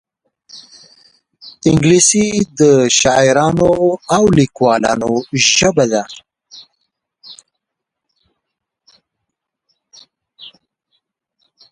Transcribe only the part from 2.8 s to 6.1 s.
شاعرانو او لیکوالانو ژبه ده